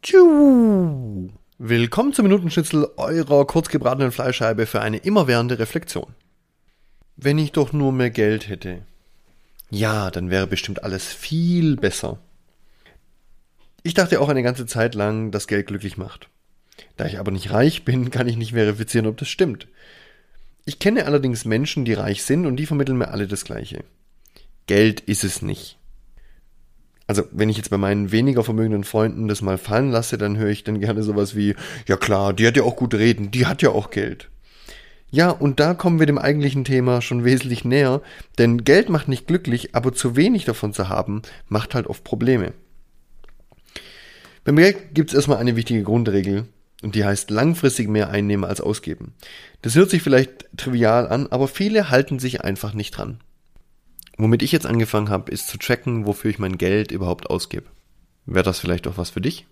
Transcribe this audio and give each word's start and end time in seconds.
Tschu. 0.00 1.28
Willkommen 1.58 2.12
zum 2.12 2.22
Minutenschnitzel 2.22 2.88
eurer 2.96 3.44
kurzgebratenen 3.46 4.12
Fleischscheibe 4.12 4.66
für 4.66 4.80
eine 4.80 4.98
immerwährende 4.98 5.58
Reflexion. 5.58 6.14
Wenn 7.16 7.36
ich 7.36 7.50
doch 7.50 7.72
nur 7.72 7.92
mehr 7.92 8.10
Geld 8.10 8.48
hätte. 8.48 8.82
Ja, 9.70 10.12
dann 10.12 10.30
wäre 10.30 10.46
bestimmt 10.46 10.84
alles 10.84 11.12
viel 11.12 11.76
besser. 11.76 12.20
Ich 13.82 13.94
dachte 13.94 14.20
auch 14.20 14.28
eine 14.28 14.44
ganze 14.44 14.66
Zeit 14.66 14.94
lang, 14.94 15.32
dass 15.32 15.48
Geld 15.48 15.66
glücklich 15.66 15.96
macht. 15.96 16.28
Da 16.96 17.06
ich 17.06 17.18
aber 17.18 17.32
nicht 17.32 17.50
reich 17.50 17.84
bin, 17.84 18.12
kann 18.12 18.28
ich 18.28 18.36
nicht 18.36 18.52
verifizieren, 18.52 19.08
ob 19.08 19.16
das 19.16 19.28
stimmt. 19.28 19.66
Ich 20.64 20.78
kenne 20.78 21.06
allerdings 21.06 21.44
Menschen, 21.44 21.84
die 21.84 21.94
reich 21.94 22.22
sind 22.22 22.46
und 22.46 22.56
die 22.56 22.66
vermitteln 22.66 22.98
mir 22.98 23.08
alle 23.08 23.26
das 23.26 23.44
Gleiche. 23.44 23.82
Geld 24.68 25.00
ist 25.00 25.24
es 25.24 25.42
nicht. 25.42 25.76
Also, 27.08 27.24
wenn 27.32 27.48
ich 27.48 27.56
jetzt 27.56 27.70
bei 27.70 27.78
meinen 27.78 28.12
weniger 28.12 28.44
vermögenden 28.44 28.84
Freunden 28.84 29.28
das 29.28 29.42
mal 29.42 29.58
fallen 29.58 29.90
lasse, 29.90 30.18
dann 30.18 30.36
höre 30.36 30.50
ich 30.50 30.62
dann 30.62 30.78
gerne 30.78 31.02
sowas 31.02 31.34
wie, 31.34 31.56
ja 31.86 31.96
klar, 31.96 32.34
die 32.34 32.46
hat 32.46 32.56
ja 32.56 32.62
auch 32.62 32.76
gut 32.76 32.94
reden, 32.94 33.30
die 33.30 33.46
hat 33.46 33.62
ja 33.62 33.70
auch 33.70 33.90
Geld. 33.90 34.28
Ja, 35.10 35.30
und 35.30 35.58
da 35.58 35.72
kommen 35.72 35.98
wir 35.98 36.06
dem 36.06 36.18
eigentlichen 36.18 36.64
Thema 36.64 37.00
schon 37.00 37.24
wesentlich 37.24 37.64
näher, 37.64 38.02
denn 38.36 38.62
Geld 38.62 38.90
macht 38.90 39.08
nicht 39.08 39.26
glücklich, 39.26 39.74
aber 39.74 39.94
zu 39.94 40.16
wenig 40.16 40.44
davon 40.44 40.74
zu 40.74 40.90
haben, 40.90 41.22
macht 41.48 41.74
halt 41.74 41.86
oft 41.86 42.04
Probleme. 42.04 42.52
Beim 44.44 44.56
Geld 44.56 44.94
gibt 44.94 45.10
es 45.10 45.16
erstmal 45.16 45.38
eine 45.38 45.56
wichtige 45.56 45.82
Grundregel, 45.82 46.44
und 46.82 46.94
die 46.94 47.04
heißt 47.04 47.30
langfristig 47.30 47.88
mehr 47.88 48.10
einnehmen 48.10 48.44
als 48.44 48.60
ausgeben. 48.60 49.14
Das 49.62 49.74
hört 49.74 49.90
sich 49.90 50.02
vielleicht 50.02 50.46
trivial 50.56 51.08
an, 51.08 51.26
aber 51.28 51.48
viele 51.48 51.90
halten 51.90 52.18
sich 52.18 52.42
einfach 52.42 52.74
nicht 52.74 52.92
dran. 52.92 53.20
Womit 54.18 54.42
ich 54.42 54.52
jetzt 54.52 54.66
angefangen 54.66 55.10
habe, 55.10 55.30
ist 55.30 55.46
zu 55.46 55.58
tracken, 55.58 56.04
wofür 56.04 56.30
ich 56.30 56.40
mein 56.40 56.58
Geld 56.58 56.90
überhaupt 56.90 57.30
ausgebe. 57.30 57.66
Wäre 58.26 58.44
das 58.44 58.58
vielleicht 58.58 58.86
auch 58.88 58.98
was 58.98 59.10
für 59.10 59.20
dich? 59.20 59.46